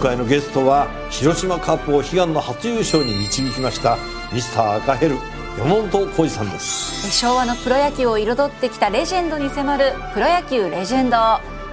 [0.00, 3.98] 回のゲストは広島カップを悲願の初優勝に導きました
[4.32, 5.16] ミスター赤ヘル
[5.58, 7.10] 山本浩二さんです。
[7.12, 11.16] 昭和のプロ野球を彩ってきたレジェンドに迫る「プロ野球レジェンド」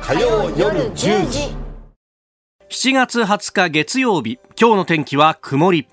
[0.01, 1.55] 火曜夜10時。
[2.69, 5.87] 7月20日月曜日今日の天気は曇り。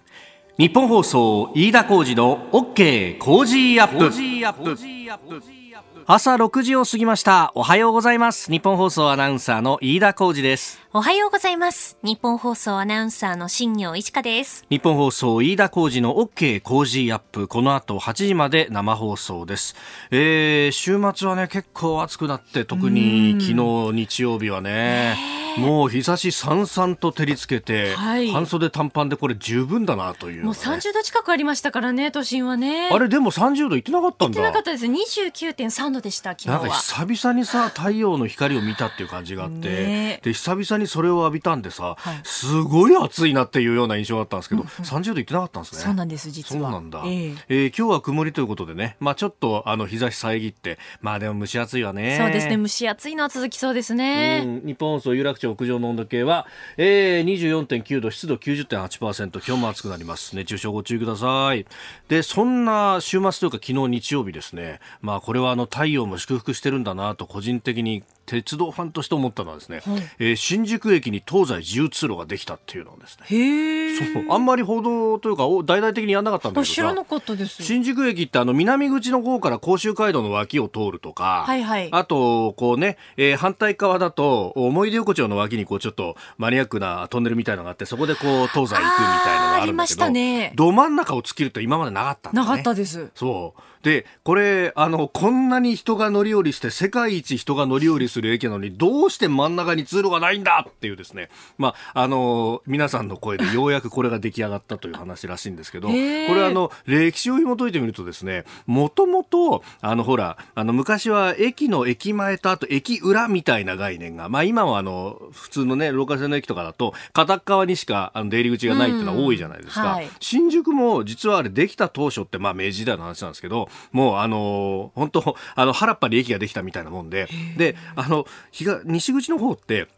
[0.59, 5.64] 日本放送飯田浩二の OK 工事アップ
[6.07, 7.51] 朝6時を過ぎました。
[7.55, 8.51] おはようございます。
[8.51, 10.79] 日本放送アナウンサーの飯田浩二です。
[10.93, 11.97] おはようございます。
[12.03, 14.67] 日本放送アナウンサーの新業一華です。
[14.69, 17.49] 日本放送飯田浩二の OK 工事アップ。
[17.49, 19.75] この後8時まで生放送です、
[20.11, 25.17] えー、週末はね結構暑くなって特に昨日日曜日はね
[25.59, 28.31] もう日差しさんさんと照りつけて、はい。
[28.31, 32.91] 半袖短パンでこれ十分だなという、ね、もう30度近くありましたからね都心はね。
[32.93, 34.41] あれでも30度いってなかったんだ。
[34.41, 34.87] 言ってなかったです。
[34.87, 36.31] 29.3度でした？
[36.31, 40.21] 昨日なんかは久々にさ太陽の光を見たっていう感じがあって、ね。
[40.23, 42.21] で久々にそれを浴びたんでさ、はい。
[42.25, 45.81] すごい暑いなっていうような印象があったんですけど、30度いってなかったんですね。
[45.81, 46.63] そうなんです実は。
[46.63, 47.35] そうなんだ、ええ。
[47.49, 52.19] えー今日は曇りということでね、まあ、ちょっとあの日差し遮ってまあでも蒸し暑いわね。
[52.19, 52.57] そうですね。
[52.57, 54.67] 蒸し暑いのは続きそうですね、うん。
[54.67, 60.37] 日本放送有楽町屋上の温度計は、えー、24.9度湿度90.8%今日も暑くなります。
[60.37, 61.67] 熱中症ご注意ください。
[62.09, 64.81] でそんな週末というか昨日日曜日ですね。
[65.01, 69.83] まあこれはあの太陽も祝福してるんだなと個人的に鉄道ファンとして思ったのはですね、
[70.19, 73.27] えー新宿駅に東西自由通路ができたっていうのをですね。
[73.27, 74.25] へえそう。
[74.31, 77.63] あんまり報道というかお大々的にやんなかったんだけどさ知らなかったです。
[77.63, 81.89] 新宿駅ってあの南口の方から甲州街道の脇を通るとか、はいはい。
[81.93, 90.53] あとこうね、えー反対側だと思い出横丁の脇にこうちょっとマニアックなトンネルみたいなのがあってそこでこう東西行くみたいなのがあるんだけどあーありましたね。
[90.55, 93.11] ど真ん中を突きると今までなかったんだ、ね、なかったです。
[93.15, 93.61] そう。
[93.85, 119.83] で、これ、あの、こんなに人が乗り降りして、世界一人が乗り降りする駅なのに、どうして真ん中に通路がないんだっていうですね、まあ、あの、皆さんの声でようやくこれが出来上がったという話らしいんですけど、これあの、歴史を紐解いてみるとですね、もともと、あの、ほら、あの、昔は駅の駅前とあと駅裏みたいな概念が、まあ今はあの、普通のね、ローカル線の駅とかだと、片っ側にしかあの出入り口がないっていうのは多いじゃないですか。
[119.83, 119.89] うん。
[119.93, 120.09] はい。
[120.21, 127.29] 新宿も実はあれできた当初ってまあ明治時代の話なんですけどもうあの本当あの原っぱに駅ができたみたいなもんで。
[127.57, 129.89] であの東西口の方って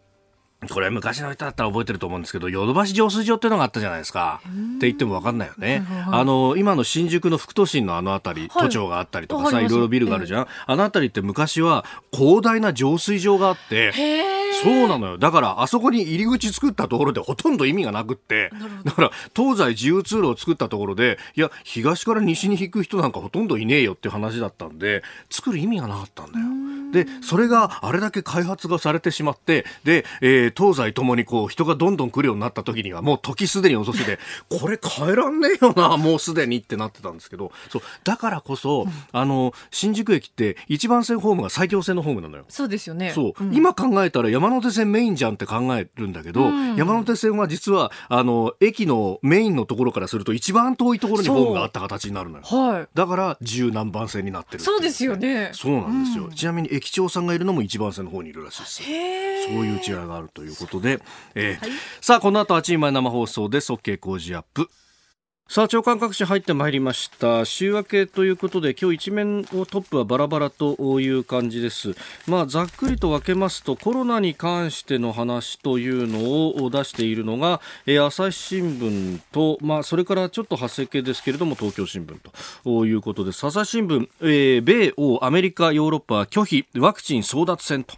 [0.68, 4.40] これ昔の人だったら覚えてると思うんですけど、ヨドバシ浄水場っていうのがあったじゃないですか。
[4.44, 5.84] って言ってもわかんないよね。
[6.10, 10.46] あの、今の新宿の副都心のあの辺り、はい都庁があったりとかさ、いろいろビルがあるじゃん。
[10.66, 13.92] あの辺りって昔は広大な浄水場があって、
[14.62, 15.18] そうなのよ。
[15.18, 18.50] だから、あそこに入り口作ったところでほとんど意味がなくって、
[18.84, 26.46] だから、東西自由通路を作ったところで、いや、東から西に引く人なんかほとんどいねえよっていう話だったんで、作る意味がなかったんだよ。
[27.04, 34.18] で、それがあれだけ開発がされてしまって、で、えー東西ともにこう、人がどんどん来るようになった時には、もう時すでに遅しで、
[34.48, 42.44] これ変えらんねえよな、もうすでにってなってたんですけど、そう、だからこそ、あの、新宿駅って一番線ホームが最強線のホームなのよ。
[42.48, 43.12] そうですよね。
[43.14, 43.54] そう、ん。
[43.54, 46.76] 今考えたら山手線メインじゃんって考えるんだけど、うん。
[46.76, 52.44] 山手線は実はあの駅のメインのところからすると一番遠いところにホームがあった形になるのよ。
[52.44, 52.88] はい。
[52.94, 55.50] だから十何番線になってるそうですよね。
[55.52, 56.30] そうなんですよ、うん。
[56.32, 58.82] ちなみに駅長さんがいるのも一番線の方にいるらしいです
[59.46, 61.00] そういう違いがあるということで、
[61.34, 61.68] えー
[62.00, 64.68] さあこの後8時前生放送です OK 工事アップ
[65.48, 67.44] さあ、長官各紙入ってまいりました。
[67.44, 71.94] 週明けということで、今日一面をトップはバラバラという感じです。
[72.26, 82.18] まあ、ざっくりと分けますと、コロナに関しての話というのを出しているのが、えー朝日新聞と、まあ、それからちょっと発生系ですけれども、東京新聞
[82.64, 83.46] ということです。
[83.46, 87.94] 朝日新聞、えー米欧、アメリカ、ヨーロッパは拒否、ワクチン争奪戦と。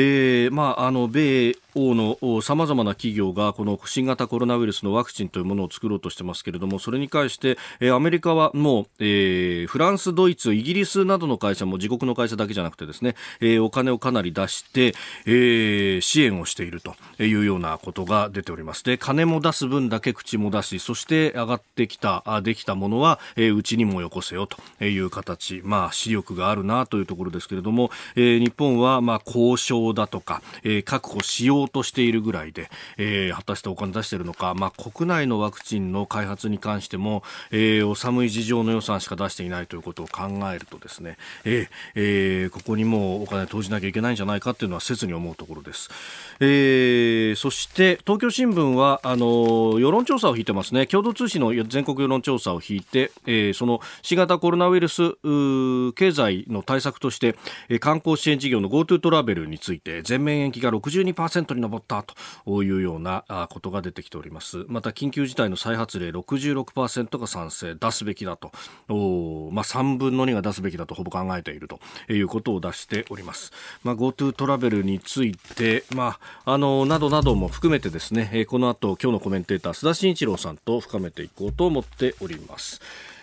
[0.00, 14.94] えーまあ、あの米欧のさまざまな企業がこの新型コロナウイルスのワクチンというものを作ろうとしてますけれどもそれに関して、えーアメリカはもう、えーフランス、ドイツ、イギリスなどの会社も自国の会社だけじゃなくてですね、えーお金をかなり出して、
[15.26, 18.84] えー支援をしているというようなことが出ております。
[18.84, 45.90] で金も出す分だけ口も出しそして上がってきたあできたものは、えーうちにもよこせよという形、まあ、視力があるなというところですけれども、えー日本はまあ交渉だとか、えー確保しようとしているぐらいで、えー果たしてお金出しているのか、まあ、国内のワクチンの開発に関しても、えーお寒い事情の予算しか出していないということを考えるとですね、えーえーここにもお金投じなきゃいけないんじゃないかというのは切に思うところです。
[46.40, 57.36] えーそして東京新聞はあの世論調査を引いてますね共同通信の全国世論調査を引いて、えーその新型コロナウイルスうー経済の対策として、
[57.68, 62.02] えー観光支援事業の GoTo トラベルにつついて全面延期が62%に上った
[62.46, 64.64] というようなことが出てきております。
[64.66, 68.50] また緊急事態の再発例66%が賛成出すべきだと。
[68.88, 71.80] まあ、3分の2が出すべきだとほぼ考えていると
[72.10, 82.80] いうことを出しております、まあ、GoTo トラベルについて、まあ、あのなどなども含めてですねこの後今日のコメンテーター須田慎一郎さんと深めていこうと思っております。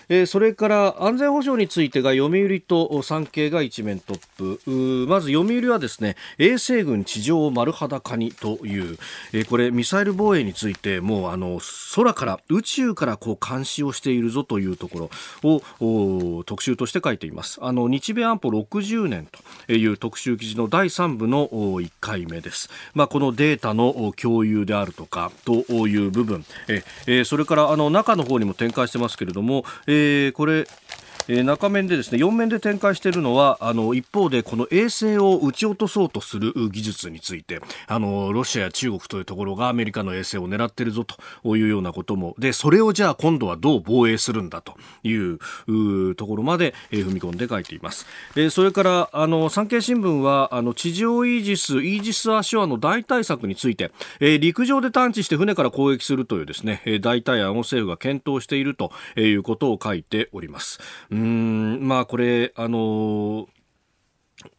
[0.09, 5.05] えー、それから安全保障についてが読売と産経が一面トップ。
[5.07, 8.97] まず読売はですね衛星軍地上丸裸にという、
[9.33, 11.59] えー、これミサイル防衛についてもうあの
[11.95, 15.09] 空から宇宙からこう監視をしているぞというとこ
[15.41, 17.59] ろを特集として書いています。
[17.61, 19.27] あの日米安保60年
[19.67, 26.45] という特集記事の第3部の1回目です、まあ、このデータの共有であるとかという部分。
[26.67, 30.67] えー、それからあの中の方にも展開してますけれども、ええー、これ
[31.27, 48.05] えー、中面でですね4面で展開しているのはあの一方でこの衛星を撃ち落とそうとする技術についてあのロシアや中国というところがアメリカの衛星を狙っているぞというようなこともでそれをじゃあ今度はどう防衛するんだというところまで、えー、踏み込んで書いています、
[48.35, 60.79] えー、それからあの産経新聞はあの地上イージスイージス・アショアの代替策について、えー、陸上で探知して船から攻撃するというですね代替案を政府が検討しているということを書いております。
[61.15, 63.47] うんまあこれあの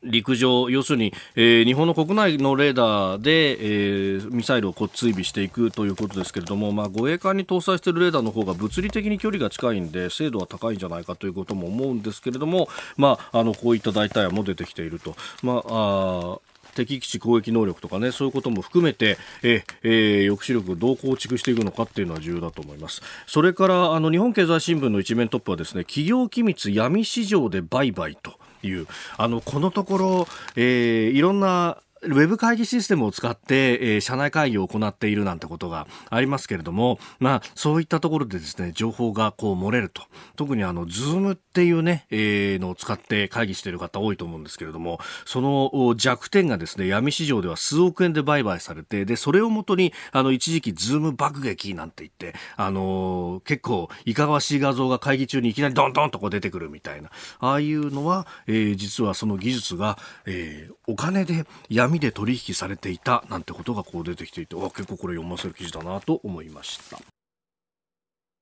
[0.03, 15.15] 陸上、要するに、えー、日本の国内のレーダーで、えー、ミサイルをこう追尾していくということですけれども、まあ、護衛艦に搭載しているレーダーの方が物理的に距離が近いんで精度は高いんじゃないかということも思うんですけれども、まあ、あのこういった代替案も出てきていると。
[15.43, 16.39] まあ
[16.77, 23.03] 敵基地攻撃能力とかね、そういうことも含めて、ええー、抑止力をどう構築していくのかっていうのは重要だと思います。
[23.27, 28.39] それから、あの、日本経済新聞の一面トップはですね、企業機密闇市場で売買と。
[28.63, 28.87] いう、
[29.17, 40.03] あの、このところ、えー、いろんなウェブ会議システムを使って、えー、社内会議を行っているなんてことがありますけれども、まあ、そういったところでですね、情報がこう漏れると。
[40.37, 57.11] 特にあの、 Zoom っていうね、えー、のを使って会議している方多いと思うんですけれども、その弱点がですね、闇市場では数億円で売買されて、で、それをもとに、あの、一時期 Zoom 爆撃なんて言って、あのー、結構、いかがわしい画像が会議中にいきなりドンドンとこう出てくるみたいな、
[57.41, 66.99] ああいうのは、えー、実はその技術が、えー、お金で闇で取引されていたなんてことがこう出てきていてわ結構これ読ませる記事だなと思いました。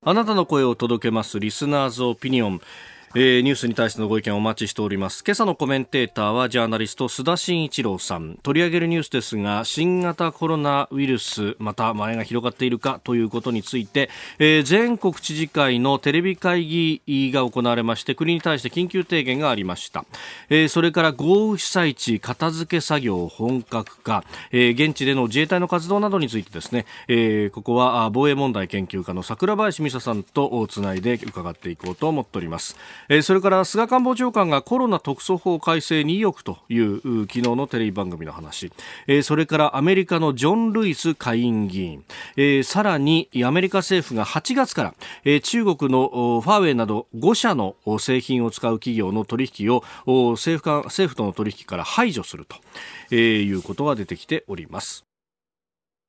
[0.06, 2.60] あなたの声を届けますリスナーズオピニオン。
[3.16, 5.22] えー、ニュースに対してのご意見をお待ちしております。
[5.24, 8.40] 今朝のコメンテーターはジャーナリスト須田慎一郎さん。
[8.42, 20.04] 取り上げるニュースですが新型コロナウイルスまた前が広がっているかということについて、えー、全国知事会のテレビ会議が行われまして国に対して緊急提言がありました、
[20.48, 32.76] えー、それから豪雨被災地片付け作業本格化、え、現地での自衛隊の活動などについてですね、え、ここは防衛問題研究家の桜林美沙さんとつないで伺っていこうと思っております。
[33.08, 38.72] えー、それから菅官房長官がコロナ特措法改正に意欲という昨日のテレビ番組の話、
[39.06, 42.04] えー、それからアメリカのジョン・ルイス下院議員、
[42.36, 49.82] えー、さらにアメリカ政府が8月から、えー、中国のファーウェイなど5社の製品を使う企業の取引を
[50.32, 52.56] 政府政府との取引から排除すると、
[53.10, 55.04] えー、いうことが出てきております。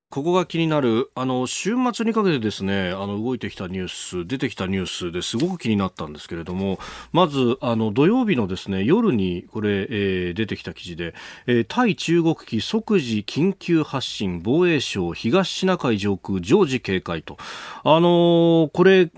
[0.10, 6.80] ここが気になる、あの、週末にかけてですね、あの、動いてきたニュース、出てきたニュースですごく気になったんですけれども、
[7.12, 11.16] まず、あの、土曜日のですね、夜にこれ、えー、出てきた記事で、
[11.48, 17.38] えー、対中国機即時緊急発進、防衛省東シナ海上空常時警戒と。
[17.84, 19.12] あのー、これ、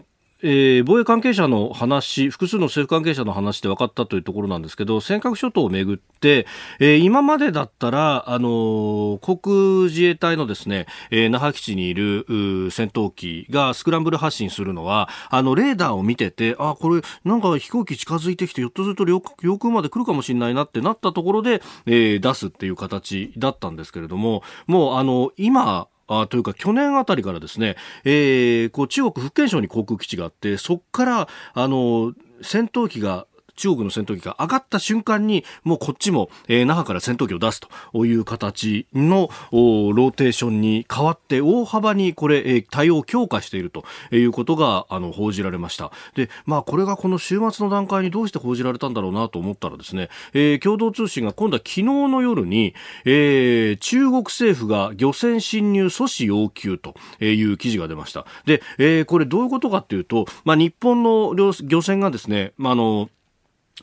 [0.44, 6.46] えー、防衛関係者の話、複数の政府関係者の話で分かったというところなんですけど、尖閣諸島をめぐって、
[6.80, 9.56] えー、今までだったら、あのー、航空
[9.90, 12.26] 自衛隊のですね、えー、那覇基地にいる
[12.72, 37.60] 戦闘機がスクランブル発進するのは、あの、レーダーを見てて、あ、これ、なんか飛行機近づいてきて、ひょっとすると領空まで来るかもしれないなってなったところで、えー、出すっていう形だったんですけれども、もう、あの、今、あというか去年あたりからですね、えー、こう中国福建省に航空基地があってそこからあの戦闘機が中国の戦闘機が上がった瞬間に、もうこっちも、えー、那覇から戦闘機を出す
[37.92, 45.92] という形のローテーションに変わって、大幅にこれ、えー、対応を強化しているということが、あの、報じられました。
[46.16, 58.26] で、まあ、これがこの週末の段階にどうして報じられたんだろうなと思ったらですね、えー、共同通信が今度は昨日の夜に、えー、中国政府が漁船侵入阻止要求という記事が出ました。
[58.46, 63.10] で、えー、これどういうことかっていうと、まあ、日本の漁船がですね、まあ、あの、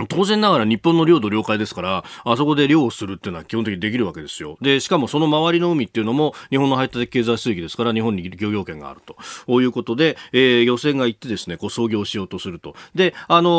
[0.08, 4.58] 当然ながら日本の領土領海ですから、あそこで漁をするっていうのは基本的にできるわけですよ。
[4.60, 9.16] で、しかもその周りの海っていうのも日本の排他的経済水域ですから日本に漁業権があると。
[9.46, 12.74] こういうことで、えー、漁船が行ってですね、こう操業しようとすると。
[12.96, 13.50] で、あの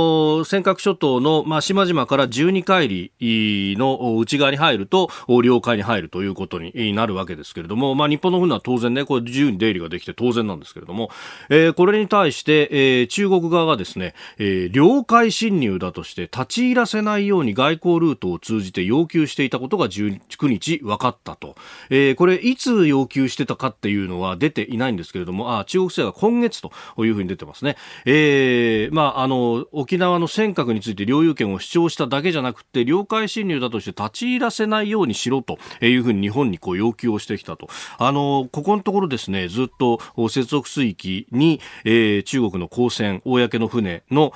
[0.41, 5.09] ー、尖閣諸島の、まあ、島々から12海里の内側に入ると、
[5.41, 11.11] 領海に入るということになるわけですけれども、まあ、日本の船は当然ね、これ自由に出入りができて当然なんですけれども、
[11.49, 21.55] えー、これに対して、えー、中国側がですね、えー、領海侵入だとして立ち入らせないように外交ルートを通じて要求していたことが19日分かったと、
[21.89, 26.71] えー、これいつ要求してたかっていうのは出ていないんですけれどもあ中国政府は今月と
[27.05, 37.67] いうふうに出てますね、えーまあ、あの沖縄の尖閣について領有権を主張しただけじゃなくて領海侵入だとして立ち入らせないようにしろというふうに日本にこう要求をしてきたと。
[37.97, 44.33] あのここのところですねずっと接続水域に、えー、中国の公船公の船の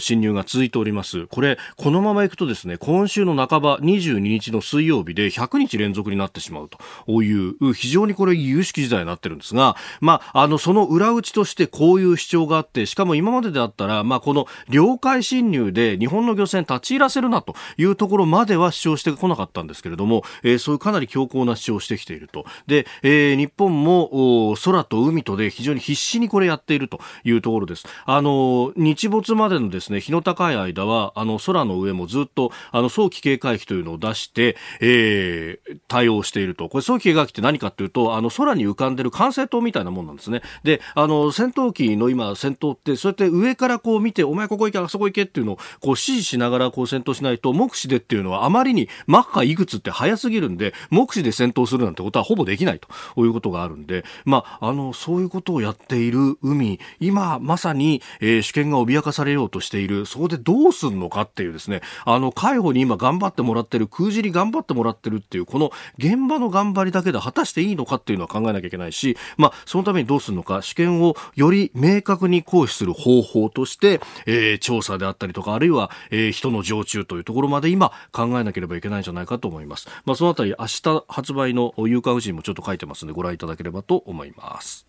[0.00, 1.25] 侵入が続いております。
[1.26, 22.44] これこのままいくとですね、今週の半ば22日の水曜日で100日連続になってしまうという非常にこれ有識時代になってるんですが、まあ、あの、その裏打ちとしてこういう主張があって、しかも今までであったら、まあ、この領海侵入で日本の漁船立ち入らせるなというところまでは主張してこなかったんですけれども、えー、そういうかなり強硬な主張をしてきていると。
[22.66, 27.84] で、えー、日本も空と海とで非常に必死にこれやっているというところです。
[28.04, 36.68] あの、日没までのですね、日の高い間は、あの、空の上もずっとあの早期警戒機というのを出して、えー、対応していると。
[36.68, 40.42] これ早期警戒機って何かというと、あの空に浮かんでる管制塔みたいなもんなんですね。
[40.62, 52.88] で、あの戦闘機の今戦闘ってそうやって上からこう見て、お前ここ行け、あそこ行けっていうのをこう指示しながらこう戦闘しないと、目視でっていうのはあまりにマッハいくつって早すぎるんで、目視で戦闘するなんてことはほぼできないと
[53.24, 61.05] いうことがあるんで、まあ、あの、そういうことをやっている海、今まさに、えー、主権が脅かされようとしている、そこでどうすんの？
[61.10, 79.88] かっていうですね、あの、海保に今頑張ってもらってる、空尻頑張ってもらってるっていう、この現場の頑張りだけで果たしていいのかっていうのは考えなきゃいけないし、まあ、そのためにどうするのか、試験をより明確に行使する方法として、えー、調査であったりとか、あるいは、えー、人の常駐というところまで今考えなければいけないんじゃないかと思います。
[80.04, 84.85] まあ、そのあたり、明日発売の有価婦人もちょっと書いてますので、ご覧いただければと思います。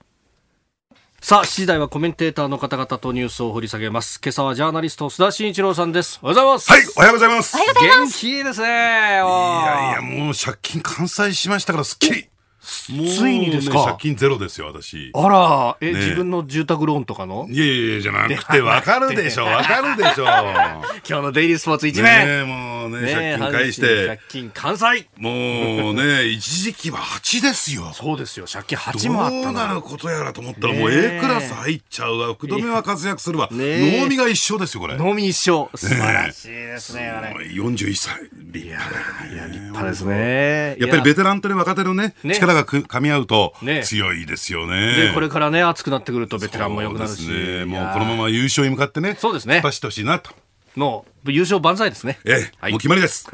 [1.28, 4.22] さあ、7時台はコメンテーターの方々とニュースを掘り下げます。
[4.24, 6.20] 今朝はジャーナリスト、須田慎一郎さんです。
[6.24, 6.72] おはようございます。
[6.72, 7.58] はい、おはようございます。
[7.58, 8.66] 元気いいですね。
[8.66, 12.30] いやいや、もう借金完済しましたから、すっきり。
[12.62, 15.12] ついにですか、ね、借金ゼロですよ、私。
[15.14, 17.46] あら、え、ね、自分の住宅ローンとかの？
[17.50, 20.24] いやいやじゃなくて、わかるでしょ、わかるでしょ。
[21.06, 22.26] 今日のデイリースポーツ一面。
[22.26, 24.08] ねもうね、借金返して。
[24.08, 25.08] 借金完済。
[25.18, 27.92] もうね、 一時期は8ですよ。
[27.94, 32.34] そうですよ、借金8もあったどうなることやらと思ったら、もう A クラス入っちゃうわ。
[32.34, 33.50] 福留は活躍するわ。
[33.52, 34.98] 能見が一緒ですよ、これ。
[34.98, 35.70] 能見一緒。
[35.76, 37.46] 素晴らしいですね、あれ。
[37.48, 38.16] 41歳。
[38.34, 40.76] 立派だいや、立派ですね。
[40.80, 43.54] やっぱりベテランとね、若手のね、力が噛み合うと、
[43.84, 45.08] 強いですよね。
[45.08, 47.28] で、これからね、熱くなってくるとベテランも良くなるし。
[47.28, 49.62] ね、もうこのまま優勝に向かってね、そうですね。
[49.64, 50.32] 突してほしいなと。
[50.78, 52.20] もう、優勝万歳ですね。
[52.24, 53.28] ええ、はい、もう決まりです。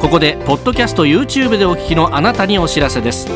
[0.00, 3.28] ここで、ポッドキャスト YouTube でお聞きのあなたにお知らせです。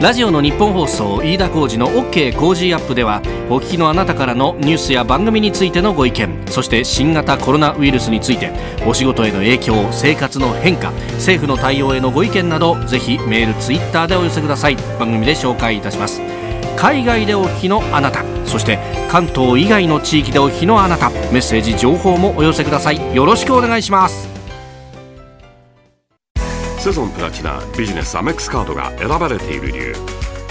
[0.00, 3.20] ラジオの日本放送飯田浩司の OK コージーアップでは
[3.50, 8.52] お聞きのあなたからのニュースや番組についてのご意見そして新型コロナウイルスについて
[8.86, 16.37] お仕事への影響生活の変化政府の対応へのご意見などぜひメールツイッターでお寄せください番組で紹介いたします
[16.78, 18.24] 海外でお聞きのあなた。
[18.46, 18.78] そして
[19.10, 21.10] 関東以外の地域でお聞きのあなた。
[21.10, 23.16] メッセージ情報もお寄せください。
[23.16, 24.28] よろしくお願いします。
[26.78, 29.96] セゾンプラチナビジネスアメックスカードが選ばれている理由。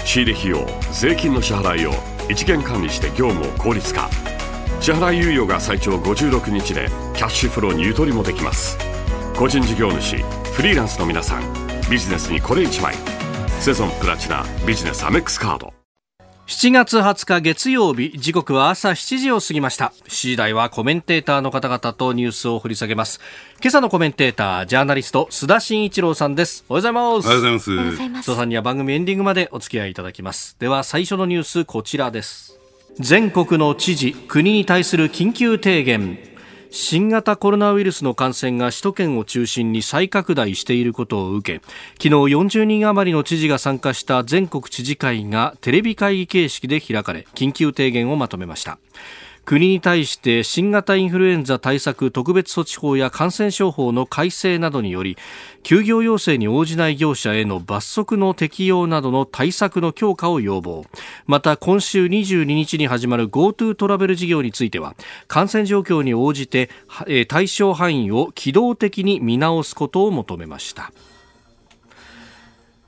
[0.04, 1.92] 仕入れ費用税金の支払いを
[2.28, 4.10] 一元管理して業務を効率化。
[4.80, 8.76] 支払い猶予が最長56日でキャッシュフローにゆとりもできます。
[9.34, 10.18] 個人事業主
[10.52, 11.42] フリーランスの皆さん
[11.90, 12.94] ビジネスにこれ1枚。
[13.60, 15.77] セゾンプラチナビジネスアメックスカード。
[16.48, 19.92] 7月20日月曜日時刻は朝7時を過ぎました。
[20.06, 23.20] 7時台はコメンテーターの方々とニュースを掘り下げます。
[23.60, 26.64] 今朝のコメンテータージャーナリスト須田慎一郎さんです。
[26.70, 27.26] おはようございます。
[27.26, 28.30] おはようございます。
[28.30, 30.56] 須田さんには番組エンディングまでお付き合いいただきます。
[30.58, 32.58] では最初のニュースこちらです。
[32.98, 36.18] 全国の知事国に対する緊急提言
[36.70, 48.78] 新型コロナウイルスの感染が首都圏を中心に再拡大していることを受け昨日40人余りの知事が参加した全国知事会がテレビ会議形式で開かれ緊急提言をまとめました
[49.48, 55.16] 国に対して新型インフルエンザ対策特別措置法や感染症法の改正などにより
[55.62, 60.84] 休業要請に応じない業者への罰則の適用などの対策の強化を要望。
[61.26, 64.94] また今週22日に始まる GoTo トラベル事業については
[65.28, 66.68] 感染状況に応じて
[67.28, 70.92] 対象範囲を機動的に見直すことを求めました。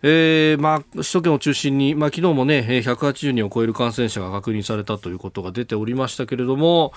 [0.02, 6.92] えーまあ、首都圏を中心に、まあ、昨日もね180人を超える感染者が確認されたということが出ておりましたけれども、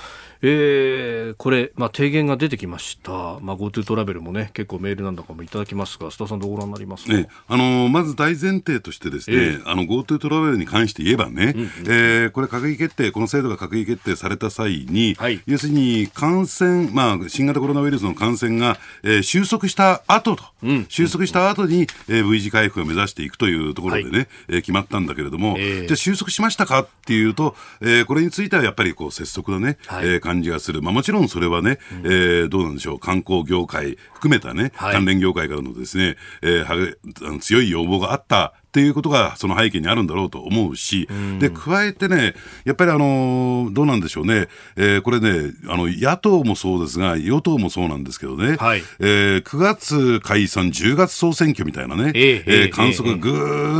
[0.45, 30.81] えー、これ、まあ、提言が出てきました、まあ、GoTo トラベルもね結構メールなんだかもいただきますが須田さんどうご覧になりますか、ね、あのまず大前提としてですね、えー、あの GoTo トラベルに関して言えばね、うんうん、えー、これ閣議決定この制度が閣議決定された際に、はい、要するに感染、まあ、新型コロナウイルスの感染が、えー、収束した後と、うん、収束した後に、えー、V 字回復を目指していくというところでね、はい、えー、決まったんだけれども、えー、じゃあ収束しましたかっていうと、えー、これについてはやっぱりこう拙速なね、はい、えー、感じがする。
[30.81, 42.33] まあもちろんそれはね、うん、えー、どうなんでしょう、観光業界含めたね、はい、関連業界からのですね、えー、強い要望があったっていうことがその背景にあるんだろうと思うし、で、加えてね、
[42.65, 53.29] やっぱりあの、どうなんでしょうね、えー、これね、あの、野党もそうですが、与党もそうなんですけどね、はい、えー、9月解散、10月総選挙みたいなね、えー、えー、観測がぐ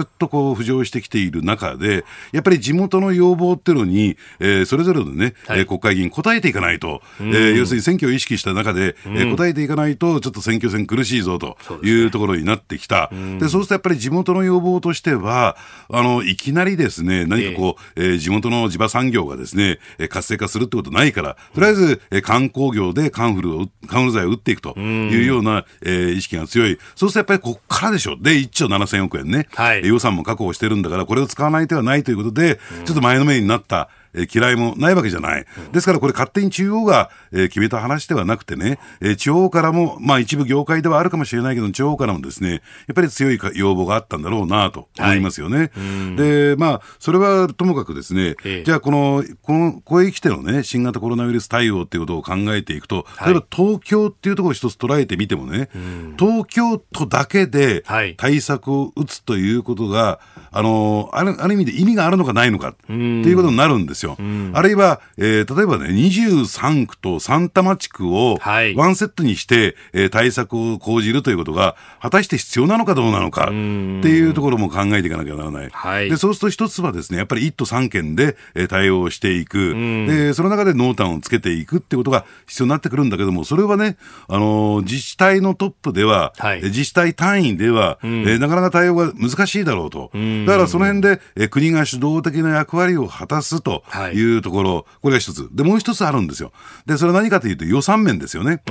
[0.02, 13.10] ーっとこう浮上してきている中で、やっぱり地元の要望っていうのに、えー、それぞれのね、はい、国会議員答えていかないと、えー、要するに選挙を意識した中で、えー、答えていかないと、ちょっと選挙戦苦しいぞというところになってきた。
[13.40, 15.56] で、そうするとやっぱり地元の要望としては、
[15.90, 26.78] あの、いきなりですね、何かこう、えー、地元の地場産業がですね、活性化するってことないから、とりあえず、えー、観光業でカンフルを、カンフル剤を打っていくというような、えー、意識が強い。
[26.96, 28.18] そうするとやっぱりここからでしょ。
[28.20, 33.90] で、1兆7000億円ね、はい、予算も確保してるんだから、これを使わない手はないということで、ちょっと前のめりになった。
[34.14, 35.46] え嫌いもないわけじゃない。
[35.72, 42.58] ですからこれ勝手に中央が、え決めた話ではなくてね、え地方からも、まあ一部業界ではあるかもしれないけど、地方からもですね、や
[42.92, 45.58] っぱり強い要望があったんだろうなと思いますよね。
[45.58, 45.66] は
[46.14, 55.70] い、で、まあ、それはともかくですね、ええ、じゃあこの、この、ここへ来てのね、新型コロナウイルス対応っていうことを考えていくと、例えば東京っていうところを一つ捉えてみてもね、
[56.18, 57.84] 東京都だけで
[58.18, 60.20] 対策を打つということが、
[60.52, 64.03] あの、あるある意味で意味があるのかないのかっていうことになるんですよ。
[64.12, 75.70] あるいは、えー、例えばね、23区と三多摩地区をワンセットにして、えー、対策を講じるということが、果たして必要なのかどうなのかっていうところも考えていかなきゃならない。
[75.72, 79.74] はい、でそうすると一つはですね、やっぱり1都3県で、えー、対応していく。
[80.08, 90.12] で、その中で濃淡をつけていくってことが必要になってくるんだけども、それはね、あのー、自治体のトップでは、はい、自治体単位では、えー、なかなか対応が難しいだろうと。
[90.14, 94.22] だからその辺で、えー、国が主導的な役割を果たすとい。
[94.22, 95.50] うところ、これが一つ。
[95.52, 96.52] で、もう一つあるんですよ。
[96.86, 98.62] で、それは何かというと予算面ですよね。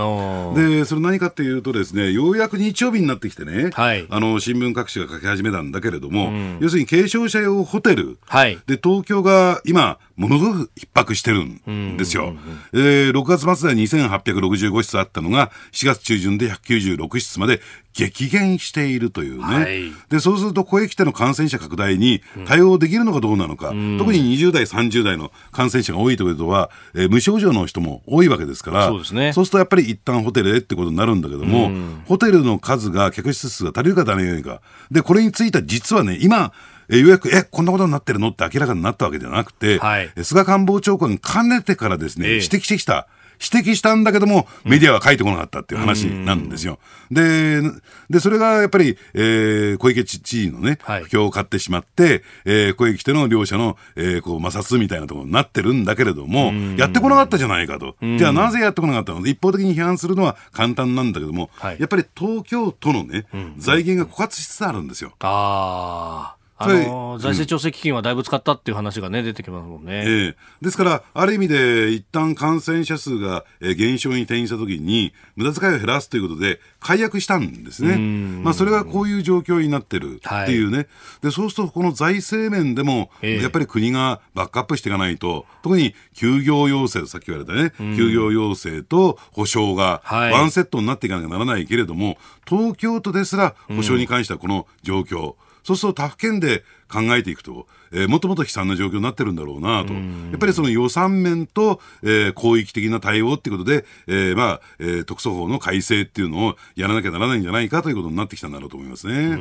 [0.55, 12.35] で、それ何かというとですね、ようやく日曜日になってきてね、はい、あの、新聞各紙が書き始めたんだけれども、うん、要するに軽症者用ホテル、はい、で、東京が今、ものすごく逼迫してるんですよ。
[12.73, 17.61] えー、6月末では2865室あったのが、4月中旬で196室まで
[17.93, 36.53] 激減しているというね、はい、でそうすると、ここへ来ての感染者拡大に対応できるのかどうなのか、うん、特に20代、30代の感染者が多いということは、えー、無症状の人も多いわけですから、そうですね、そうするとやっぱり一旦ホテルへってことになるんだけども、うん、ホテルの数が、客室数が足りるか足りないか、でこれについては実はね、今、
[36.89, 43.09] えようやく、え、こんなことになってるのって明らかになったわけではなくて、はい、菅官房長官かねてからですね、えー、指摘してきた、
[43.53, 46.79] 指摘したんだけども、メディアは書いてこなかったっていう話なんですよ。
[47.11, 47.61] で、
[48.09, 57.97] で、それがやっぱり、えー、小池知事のね、不況を買ってしまって、えー、小池来ての両者の、えー、こう、摩擦みたいなところになってるんだけれども、やってこなかったじゃないかと。
[58.01, 59.27] じゃあなぜやってこなかったの？
[59.27, 63.27] 一方的に批判するのは簡単なんだけども、はい、やっぱり東京都のね、
[63.59, 65.15] 財源が枯渇しつつあるんですよ。
[65.19, 66.42] ああ。
[66.65, 70.03] あの財政調整基金はだいぶ使ったっていう話がね、出てきますもんね。
[70.05, 77.97] えー、ですから、ある意味で、一旦感染者数が減少に転じたときに、無駄遣いを減らすということで、解約したんですね。
[78.43, 80.77] まあ、それがこういう状況になってるっていうね。
[80.79, 80.87] はい、
[81.23, 99.95] で、そうすると、この財政面でも、やっぱり国がバックアップしていかないと、特に休業要請、さっき言われたね、休業要請と保証がワンセットになっていかなきゃならないけれども、東京都ですら保証に関してはこの状況、そうすると他府県で考えていくと、えー、もっともっと悲惨な状況になってるんだろうなと。
[99.95, 100.01] や
[100.35, 109.39] っぱりその予算面と、えー、広域的な対応っていうことで、えー、まあ、えー、特措法の改正っていうのをやらなきゃならないんじゃないかということになってきたんだろうと思いますね。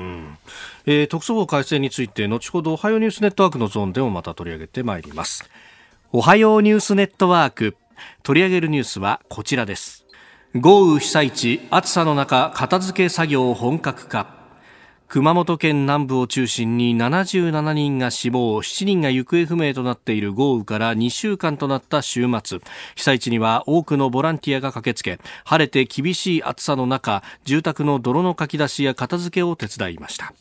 [0.86, 5.50] えー、特措法改正について、後ほどおはようニュースネットワークのゾーンでもまた取り上げてまいります。
[6.14, 7.78] おはようニュースネットワーク
[8.22, 10.06] 取り上げるニュースはこちらです
[10.56, 14.40] 豪雨被災地暑さの中片付け作業本格化
[15.12, 22.60] 熊本県南部を中心に77人が死亡7人が行方不明となっている豪雨から2週間となった週末。
[22.95, 30.34] 被災地には多くのボランティアが駆けつけ晴れて厳しい暑さの中住宅の泥のかき出しや片付けを手伝いました。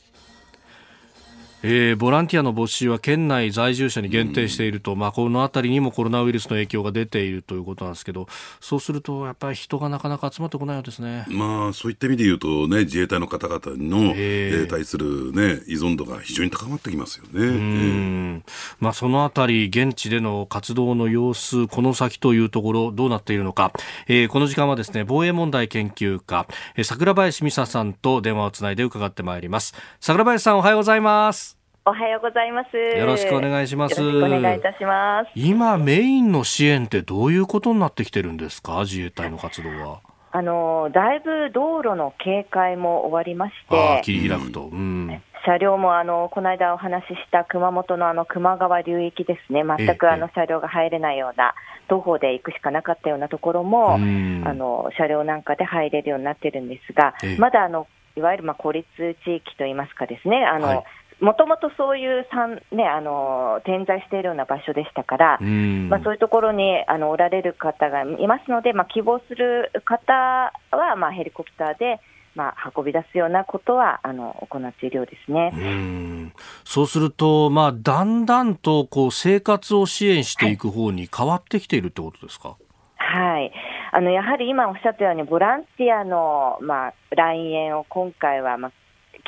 [1.63, 8.27] えー、ボランティアの募集は県内在住者に限定していると、うん、まあ、この辺りにもコロナウイルスの影響が出ているということなんですけど
[8.61, 17.47] そうするとやっぱり人がなかなか集まってこないようですね、まあ、そういった意味で言うと、ね、自衛隊の方々の、えー、対する、ね、依存度が非常に高まってきますよね。
[17.47, 18.45] うん。
[18.79, 23.73] まあ、そのあたり現地での活動の様子この先というところどうなっているのか、
[24.07, 26.47] えー、この時間はですね防衛問題研究家、
[26.77, 29.75] えー、桜林美沙さんと電話をつないで伺ってまいります。
[30.01, 31.50] 桜林さんおはようございます
[31.91, 32.77] おはようございます。
[32.77, 34.01] よろしくお願いします。
[34.01, 35.31] お願いいたします。
[35.35, 40.01] 今メインの支援ってどういうことになってきてるんですか、自衛隊の活動は。
[40.31, 51.57] あのだいぶ道路の警戒も終わりまして、切り開くと、うん、車両もあのこの間お話しした熊本のあの球磨川流域ですね、全くあの車両が入れないような、
[51.89, 58.87] 徒歩で行くしかなかったようなところも、あの車両なんかで入れるようになってるんですが、まだあのいわゆるまあ孤立
[59.25, 60.85] 地域といいますかですね、あの、はい
[61.21, 62.27] もともとそういう
[62.73, 72.01] ね、あの点在しているような場所でしたから、まあ、そういうところにあのおられる方がいますので、まあ、希望する方は、まあ、ヘリコプターで、
[72.35, 75.53] まあ、運び出すようなことはあの行っているようですね。
[75.53, 76.33] うん。
[76.65, 82.57] そうすると、まあ、だんだんとこう生活を支援していく方に変わってきているってことですか？
[82.97, 83.53] はい、
[83.91, 88.73] あのやはり今おっしゃったように、ボランティアの、まあ、来園を今回は、まあ、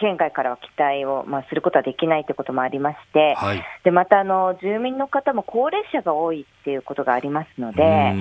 [0.02, 8.12] 県外からは期待を、まあ、することはできないということもありまして、はい、でまたあの住民の方も高齢者が多いっていうことがありますので、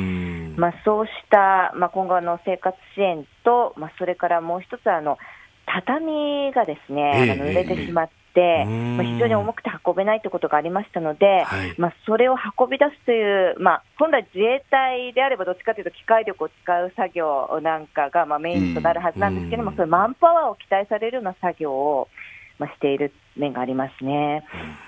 [0.58, 5.18] まあ、そうした、まあ、今後の生活支援と、まあ、それからもう一つあの、
[5.66, 22.08] 畳がですね、えー、あの濡れてしまって、まあ、非常に重くて運べないということがありましたので、はい、まあ、それを運び出すという、まあ、本来、自衛隊であればどっちかというと機械力を使う作業なんかがまあメインとなるはずなんですけれども、そういうマンパワーを期待されるような作業を、
[22.60, 24.46] まあ、している面がありますね。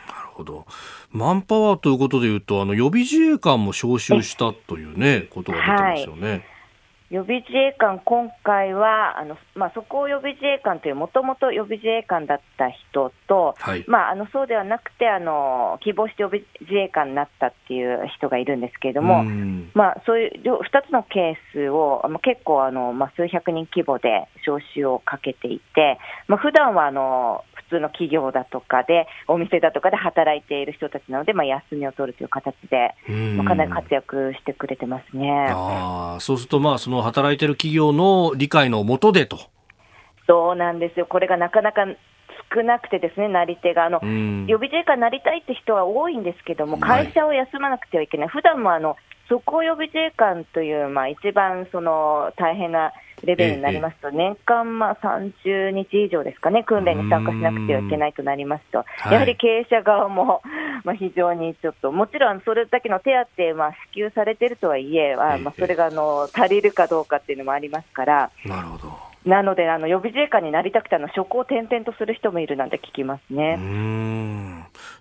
[0.07, 0.65] なるほど。
[1.11, 6.29] マンパワーということでいうと、あの予備自衛官も招集したというね、ことが出てますよね。
[6.29, 6.52] はい
[7.13, 19.23] 予備自衛官、今回はあの、まあ、そこを予備自衛官という、もともと予備自衛官だった人と、はい、まあ、あのそうではなくてあの、希望して予備自衛官になったっていう人がいるんですけれども、
[19.75, 32.95] まあ、そういう2つのケースを、まあ、結構あの、まあ、数百人規模で招集をかけていて、まあ普段はあの普通の企業だとかで、お店だとかで働いている人たちなので、まあ、休みを取るという形で、
[33.35, 35.47] まあ、かなり活躍してくれてますね。
[35.49, 39.39] あそうすると、まあ、その働いている企業の理解のもとでと。
[40.27, 41.85] そうなんですよ、これがなかなか
[42.53, 43.85] 少なくてですね、なり手が。
[43.85, 48.95] あの、予備自衛官になりたいって人は多いんですけども、会社を休まなくてはいけない、はい、普段もあの
[49.29, 52.91] そこ予備自衛官という、まあ、一番その大変な
[53.23, 60.41] レベルになりますと、年間まあ30日以上ですかね、訓練に参加しなくてはいけないとなりますと、やはり経営者側も
[60.83, 68.29] まあ非常にちょっと、もちろんそれだけの手当まあ支給されているとはいえ、まあ、それがあの足りるかどうかっていうのもありますから。
[68.45, 73.57] なるほどなので、あの予備自衛官になりたくて、あの職を転々とする人もいるなんて聞きますね。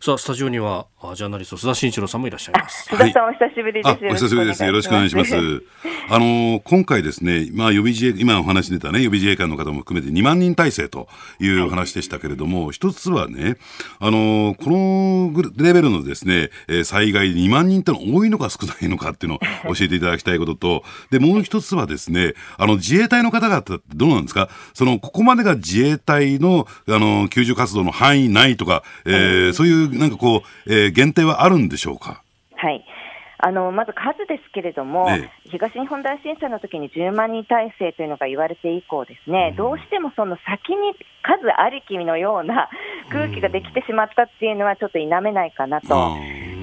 [0.01, 2.89] さあ、スタジオにはジャーナリスト須田慎一郎さんもいらっしゃいます。
[2.95, 3.89] 須田さん、お久しぶりです。
[3.89, 4.65] お久しぶりです。
[4.65, 5.35] よろしくお願いします。
[6.09, 11.09] あの今回ですね、まあ予備自衛今お話出たね予備自衛官の方も含めて2万人体制と
[11.41, 13.57] いう話でしたけれども、はい、一つはね、
[14.01, 16.51] あのこのレベルのですね、
[16.85, 19.37] 災害2万人っての多いのか少ないのかっていうの
[19.71, 24.48] を教えていただきたいことと、でもう一つはですね、あの自衛隊の方々ってどうなんですか？
[24.75, 32.22] その、ここまでが自衛隊の、あの、救助活動の範囲内とか、えー、そういうなんかこう、えー、限定はあるんでしょうか？
[32.57, 32.85] はい。
[33.44, 42.70] あのまず数ですけれども、ね、東日本大震災の時に10万人体制というのが言われて以降、ですね、うん、どうしてもその先に数ありきのような
[43.11, 46.14] 空気ができてしまったっていうのは、ちょっと否めないかなと。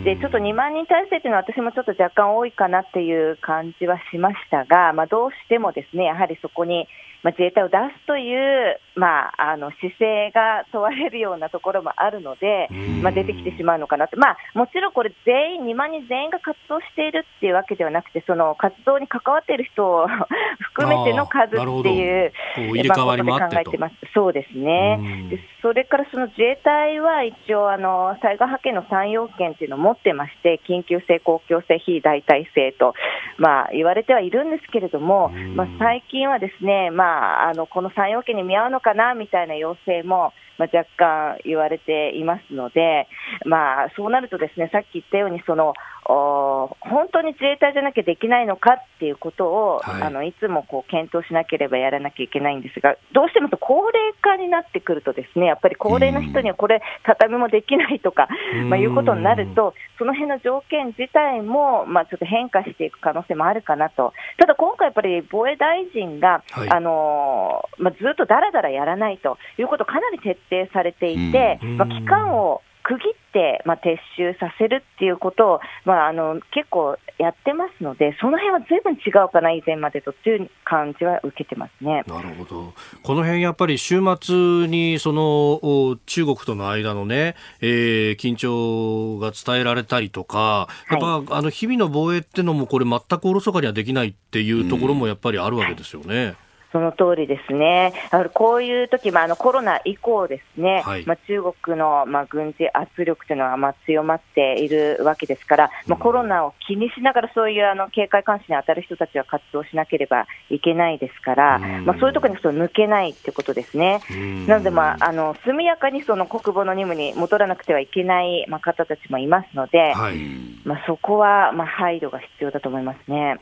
[0.05, 6.87] でちょっと2万人体制というのは、私もちょっと若干多いかなっていう感じはしましたが、まあ、どうしてもですねやはりそこに
[7.23, 12.69] まあ、自衛隊を出すという、まあ、あの姿勢が問われるようなところもあるので、
[13.01, 20.07] まあ、出てきてしまうのかなと、まあ、もちろんこれ、全員、2万人全員が活動しているっていうわけではなくて、その活動に関わっている人を
[20.59, 32.93] 含めての数っていう、入れ替わりもあってと、まあ、そうですね、でそれからその自衛隊は一応、あの災害派遣の3要件っていうのを持ってまして、緊急性、公共性、非代替性と、
[33.37, 43.07] まあ、言われてはいるんですけれども、まあ、最近はですね、まあ、あのこの3要件に見合うのかなみたいな要請も、まあ、若干言われていますので、
[43.45, 45.73] まあ、そうなるとですねさっき言ったようにその
[46.09, 58.27] 本当に自衛隊じゃなきゃできないのかっていうことを、はい、あのいつもこう検討しなければやらなきゃいけないんですが、どうしても高齢化になってくると、ですねやっぱり高齢の人にはこれ、畳もできないとか、
[58.69, 82.03] まあ、いうことになると、その辺の条件自体も、まあ、ちょっと変化していく可能性もあるかなと、ただ今回、やっぱり防衛大臣が、はい、あのまあ、ずっとだらだらやらないということをかなり徹底されていて、まあ、期間を区切って、まあ、撤収させるっていうことを、まあ、あの結構やってますので、その辺はずいぶん違うかな、以前までとという感じは受けてますね。
[82.07, 96.15] なるほど、この辺やっぱり週末にその中国との間のね、えー、緊張が伝えられたりとか、やっぱ、はい、あの日々の防衛っていうのも、これ、全くおろそかにはできないっていうところもやっぱりあるわけですよね。
[96.43, 97.93] うんその通りですね、
[98.33, 114.01] こういう時まあのコロナ以降、ですね、はい、まあ、中国のまあ軍事圧力というのはまあ強まっているわけですから、まあ、コロナを気にしながら、そういうあの警戒監視に当たる人たちは活動しなければいけないですから、まあ、そういうところにその抜けないということですね。
[114.47, 120.17] なので、まあ、あの速やかにその国防の任務に戻らなくてはいけないまあ方たちもいますので、はい、
[120.63, 123.39] まあ、そこはまあ配慮が必要だと思いますね。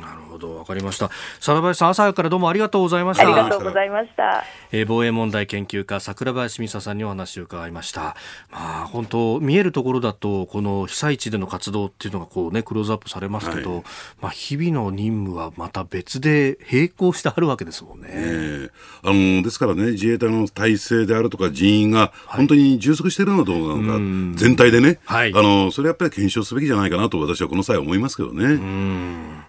[0.00, 1.08] なるほど、わかりました。
[1.36, 3.24] 佐林さん、朝からどうもありがとうございました。
[3.24, 4.44] ありがとうございました。
[4.70, 8.16] えー、防衛問題研究家、桜林美沙さんにお話を伺いました。
[8.50, 13.84] まあ、本当、見えるところだと、この被災地での活動っていうのがこうね、クローズアップされますけど、はい、
[14.22, 18.08] まあ、日々の任務はまた別で並行してあるわけですもんね。
[18.10, 18.70] えー、
[19.02, 28.44] あの、ですからね、自衛隊の体制であるとか人員が本当に充足しているのかどうなのか、全体でね、はい、あの、それやっぱり検証すべきじゃないかなと私はこの際思いますけどね。
[28.44, 29.44] うん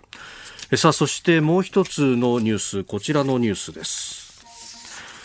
[0.76, 4.44] さあそしてもう一つのニュースこちらのニュースです。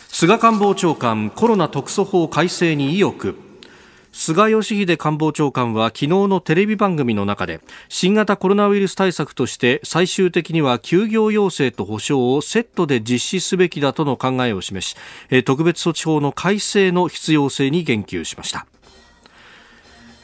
[0.08, 3.34] 菅官房長官コロナ特措法改正に意欲。
[4.12, 14.96] 菅義偉官房長官は昨日のテレビ番組の中で新型コロナウイルス対策として最終的には休業要請と保障をセットで実施すべきだとの考えを示し
[15.44, 18.66] 特別措置法の改正の必要性に言及しました。